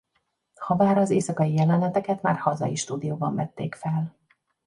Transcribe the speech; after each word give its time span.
Habár 0.55 0.97
az 0.97 1.09
éjszakai 1.09 1.53
jeleneteket 1.53 2.21
már 2.21 2.35
hazai 2.37 2.75
stúdióban 2.75 3.35
vették 3.35 3.75
fel. 3.75 4.15